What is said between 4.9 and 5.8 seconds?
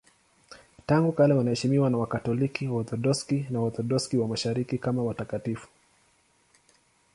watakatifu.